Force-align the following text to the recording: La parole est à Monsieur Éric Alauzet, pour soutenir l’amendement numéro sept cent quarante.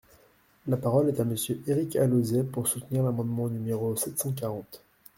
La 0.65 0.77
parole 0.77 1.09
est 1.09 1.19
à 1.19 1.23
Monsieur 1.25 1.61
Éric 1.67 1.95
Alauzet, 1.95 2.41
pour 2.43 2.67
soutenir 2.67 3.03
l’amendement 3.03 3.49
numéro 3.49 3.95
sept 3.95 4.17
cent 4.17 4.31
quarante. 4.31 4.81